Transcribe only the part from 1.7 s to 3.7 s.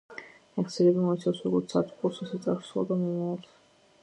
აწმყოს, ისე წარსულსა და მომავალს.